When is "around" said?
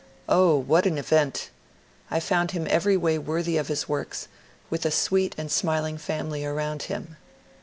6.43-6.81